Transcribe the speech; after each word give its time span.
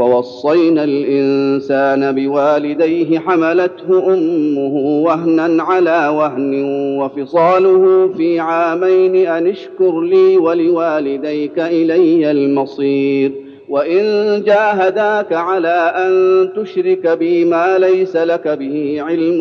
ووصينا 0.00 0.84
الإنسان 0.84 2.14
بوالديه 2.14 3.18
حملته 3.18 4.14
أمه 4.14 5.02
وهنا 5.04 5.62
على 5.62 6.08
وهن 6.08 6.64
وفصاله 7.00 8.12
في 8.16 8.40
عامين 8.40 9.26
أن 9.26 9.46
اشكر 9.46 10.00
لي 10.00 10.36
ولوالديك 10.36 11.58
إلي 11.58 12.30
المصير. 12.30 13.32
وإن 13.68 14.42
جاهداك 14.42 15.32
على 15.32 15.92
أن 15.96 16.48
تشرك 16.56 17.06
بي 17.18 17.44
ما 17.44 17.78
ليس 17.78 18.16
لك 18.16 18.48
به 18.48 18.96
علم 18.98 19.40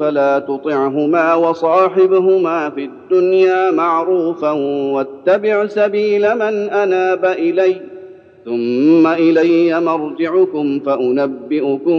فلا 0.00 0.38
تطعهما 0.38 1.34
وصاحبهما 1.34 2.70
في 2.70 2.84
الدنيا 2.84 3.70
معروفا 3.70 4.50
واتبع 4.92 5.66
سبيل 5.66 6.34
من 6.34 6.70
أناب 6.70 7.24
اليّ. 7.24 7.95
ثم 8.46 9.06
إلي 9.06 9.80
مرجعكم 9.80 10.80
فأنبئكم 10.86 11.98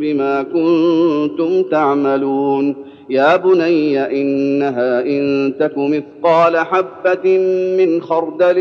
بما 0.00 0.42
كنتم 0.42 1.62
تعملون. 1.62 2.74
يا 3.10 3.36
بني 3.36 4.20
إنها 4.20 5.00
إن 5.00 5.54
تك 5.60 5.72
مثقال 5.76 6.56
حبة 6.58 7.38
من 7.78 8.02
خردل 8.02 8.58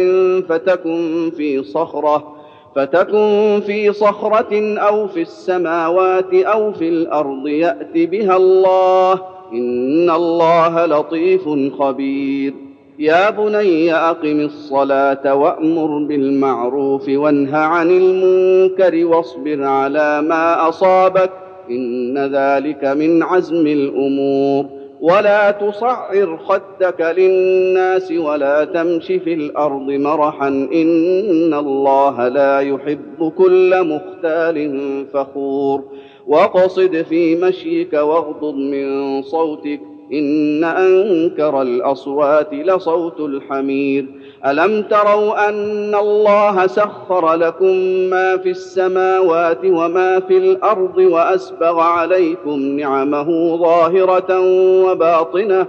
فتكن 0.49 1.31
في 1.37 1.63
صخرة 1.63 2.35
فتكن 2.75 3.59
في 3.65 3.93
صخرة 3.93 4.77
أو 4.77 5.07
في 5.07 5.21
السماوات 5.21 6.33
أو 6.33 6.71
في 6.71 6.89
الأرض 6.89 7.47
يات 7.47 7.97
بها 7.97 8.37
الله. 8.37 9.13
إن 9.53 10.09
الله 10.09 10.85
لطيف 10.85 11.49
خبير. 11.79 12.66
يا 12.99 13.29
بني 13.29 13.93
أقم 13.93 14.39
الصلاة 14.39 15.35
وأمر 15.35 15.97
بالمعروف 15.97 17.09
وانه 17.09 17.57
عن 17.57 17.89
المنكر 17.89 19.05
واصبر 19.05 19.63
على 19.63 20.21
ما 20.21 20.69
أصابك 20.69 21.31
إن 21.69 22.17
ذلك 22.17 22.85
من 22.85 23.23
عزم 23.23 23.67
الأمور. 23.67 24.65
ولا 25.01 25.51
تصعر 25.51 26.37
خدك 26.37 27.01
للناس 27.17 28.11
ولا 28.11 28.65
تمش 28.65 29.05
في 29.05 29.33
الأرض 29.33 29.89
مرحا 29.89 30.47
إن 30.47 31.53
الله 31.53 32.27
لا 32.27 32.59
يحب 32.59 33.31
كل 33.37 33.87
مختال 33.87 34.71
فخور. 35.13 35.83
واقصد 36.27 37.01
في 37.09 37.35
مشيك 37.35 37.93
واغضض 37.93 38.55
من 38.55 39.21
صوتك 39.21 39.96
إن 40.13 40.63
أنكر 40.63 41.61
الأصوات 41.61 42.53
لصوت 42.53 43.19
الحمير. 43.19 44.05
ألم 44.45 44.81
تروا 44.81 45.49
أن 45.49 45.95
الله 45.95 46.67
سخر 46.67 47.33
لكم 47.33 47.75
ما 48.09 48.37
في 48.37 48.49
السماوات 48.49 49.65
وما 49.65 50.19
في 50.19 50.37
الأرض 50.37 50.97
وأسبغ 50.97 51.79
عليكم 51.79 52.59
نعمه 52.59 53.57
ظاهرة 53.57 54.39
وباطنة 54.85 55.67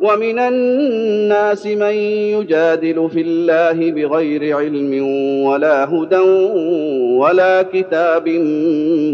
ومن 0.00 0.38
الناس 0.38 1.66
من 1.66 1.94
يجادل 2.34 3.10
في 3.10 3.20
الله 3.20 3.90
بغير 3.90 4.56
علم 4.56 5.04
ولا 5.44 5.84
هدى 5.84 6.20
ولا 7.18 7.62
كتاب 7.62 8.28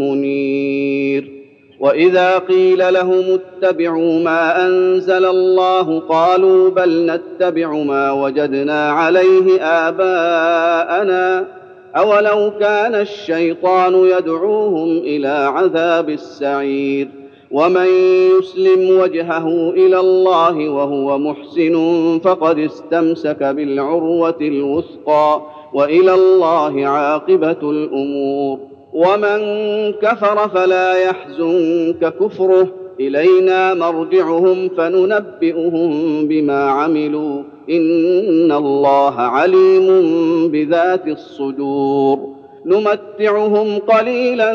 منير. 0.01 1.36
وإذا 1.79 2.37
قيل 2.37 2.93
لهم 2.93 3.39
اتبعوا 3.39 4.19
ما 4.19 4.67
أنزل 4.67 5.25
الله 5.25 5.99
قالوا 5.99 6.69
بل 6.69 7.05
نتبع 7.11 7.69
ما 7.71 8.11
وجدنا 8.11 8.91
عليه 8.91 9.61
آباءنا 9.61 11.45
أولو 11.97 12.51
كان 12.59 12.95
الشيطان 12.95 13.93
يدعوهم 13.95 14.97
إلى 14.97 15.27
عذاب 15.27 16.09
السعير 16.09 17.07
ومن 17.51 17.87
يسلم 18.39 18.99
وجهه 18.99 19.69
إلى 19.69 19.99
الله 19.99 20.69
وهو 20.69 21.17
محسن 21.17 22.19
فقد 22.23 22.59
استمسك 22.59 23.43
بالعروة 23.43 24.37
الوثقى 24.41 25.41
وإلى 25.73 26.13
الله 26.13 26.87
عاقبة 26.87 27.71
الأمور 27.71 28.59
ومن 28.97 29.39
كفر 29.93 30.49
فلا 30.49 30.93
يحزنك 30.93 32.13
كفره 32.19 32.67
الينا 32.99 33.73
مرجعهم 33.73 34.69
فننبئهم 34.77 35.91
بما 36.27 36.63
عملوا 36.63 37.43
ان 37.69 38.51
الله 38.51 39.13
عليم 39.15 39.87
بذات 40.51 41.07
الصدور 41.07 42.19
نمتعهم 42.65 43.79
قليلا 43.79 44.53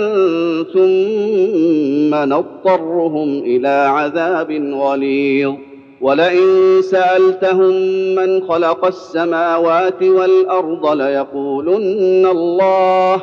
ثم 0.72 2.14
نضطرهم 2.32 3.28
إلى 3.38 3.68
عذاب 3.68 4.52
غليظ 4.74 5.52
ولئن 6.00 6.82
سالتهم 6.82 7.74
من 8.14 8.42
خلق 8.48 8.84
السماوات 8.84 10.02
والارض 10.02 10.86
ليقولن 10.92 12.26
الله 12.26 13.22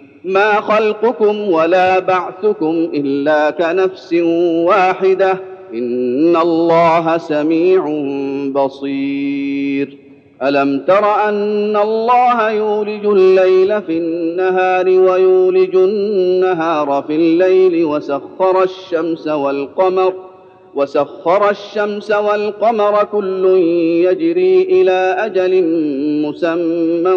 ما 0.25 0.61
خلقكم 0.61 1.51
ولا 1.51 1.99
بعثكم 1.99 2.89
إلا 2.93 3.49
كنفس 3.49 4.13
واحدة. 4.65 5.39
إن 5.73 6.35
الله 6.35 7.17
سميع 7.17 7.85
بصير. 8.51 9.97
ألم 10.43 10.79
تر 10.87 11.29
أن 11.29 11.77
الله 11.77 12.49
يولج 12.49 13.05
الليل 13.05 13.81
في 13.81 13.97
النهار 13.97 14.89
ويولج 14.89 15.75
النهار 15.75 17.03
في 17.07 17.15
الليل 17.15 17.85
وسخر 17.85 18.63
الشمس 18.63 19.27
والقمر 19.27 20.13
وسخر 20.75 21.49
الشمس 21.49 22.11
والقمر 22.11 23.03
كل 23.11 23.45
يجري 24.05 24.61
إلى 24.61 25.15
أجل 25.17 25.63
مسمى 26.25 27.11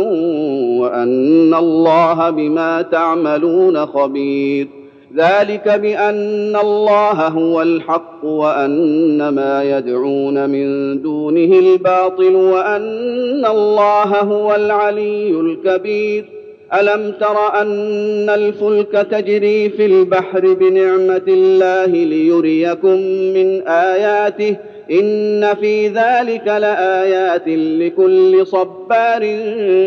وأن 0.81 1.55
الله 1.55 2.31
بما 2.31 2.83
تعملون 2.83 3.87
خبير. 3.87 4.69
ذلك 5.17 5.69
بأن 5.69 6.57
الله 6.57 7.29
هو 7.29 7.63
الحق 7.63 8.25
وأن 8.25 9.29
ما 9.29 9.79
يدعون 9.79 10.51
من 10.51 11.03
دونه 11.03 11.59
الباطل 11.59 12.35
وأن 12.35 13.47
الله 13.47 14.21
هو 14.21 14.55
العلي 14.55 15.31
الكبير. 15.31 16.44
ألم 16.81 17.13
تر 17.21 17.61
أن 17.61 18.31
الفلك 18.31 19.07
تجري 19.11 19.69
في 19.69 19.87
البحر 19.87 20.55
بنعمة 20.55 21.23
الله 21.29 21.87
ليريكم 21.87 22.97
من 23.35 23.69
آياته؟ 23.69 24.57
إن 24.91 25.55
في 25.55 25.89
ذلك 25.89 26.47
لآيات 26.47 27.49
لكل 27.49 28.47
صبار 28.47 29.41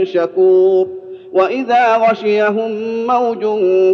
شكور. 0.03 0.87
وإذا 1.33 1.97
غشيهم 1.97 2.71
موج 3.07 3.41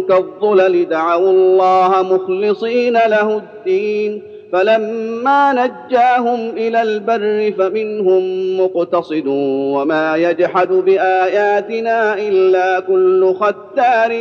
كالظلل 0.08 0.88
دعوا 0.88 1.30
الله 1.30 2.02
مخلصين 2.02 2.92
له 2.92 3.36
الدين. 3.36 4.33
فلما 4.54 5.52
نجاهم 5.52 6.50
إلى 6.50 6.82
البر 6.82 7.52
فمنهم 7.58 8.22
مقتصد 8.60 9.24
وما 9.74 10.16
يجحد 10.16 10.68
بآياتنا 10.68 12.14
إلا 12.14 12.80
كل 12.80 13.34
ختار 13.34 14.12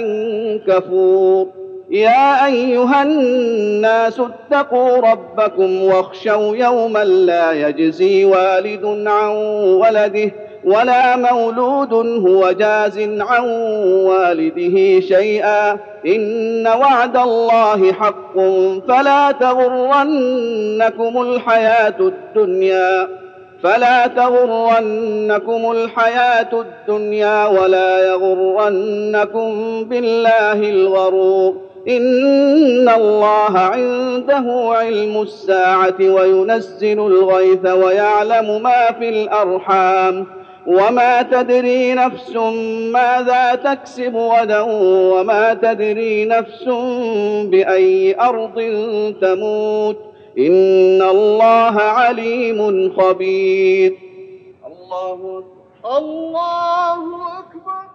كفور. 0.68 1.48
يا 1.90 2.46
أيها 2.46 3.04
الناس 3.04 4.20
اتقوا 4.20 4.98
ربكم 4.98 5.84
واخشوا 5.84 6.56
يوما 6.56 7.04
لا 7.04 7.52
يجزي 7.52 8.26
والد 8.26 9.08
عن 9.08 9.36
ولده 9.82 10.32
ولا 10.66 11.16
مولود 11.16 11.94
هو 12.28 12.52
جاز 12.52 13.00
عن 13.00 13.44
والده 14.06 15.00
شيئا. 15.00 15.72
إن 16.06 16.68
وعد 16.68 17.18
الله 17.18 17.94
حق 17.94 18.38
فلا 18.88 19.32
تغرنكم 19.32 21.22
الحياة 21.22 21.96
الدنيا. 22.00 23.08
فلا 23.64 24.08
تغرنكم 24.08 25.72
الحياة 25.72 26.50
الدنيا 26.54 27.48
ولا 27.48 28.06
يغرنكم 28.06 29.84
بالله 29.84 30.70
الغرور. 30.70 31.54
إن 31.90 32.90
الله 32.90 33.60
عنده 33.60 34.74
علم 34.76 35.22
الساعة 35.22 35.96
وينزل 36.00 37.00
الغيث 37.00 37.66
ويعلم 37.66 38.64
ما 38.64 38.92
في 39.00 39.10
الأرحام. 39.10 40.43
وما 40.68 41.22
تدري 41.22 41.94
نفس 41.94 42.36
ماذا 42.92 43.56
تكسب 43.56 44.16
غدا 44.16 44.62
وما 45.14 45.54
تدري 45.54 46.26
نفس 46.26 46.64
بأي 47.50 48.20
أرض 48.20 48.56
تموت. 49.22 49.98
إن 50.38 51.02
الله 51.02 51.76
عليم 51.82 52.94
خبير. 52.98 53.98
الله 54.68 55.44
الله 55.86 57.40
أكبر. 57.40 57.93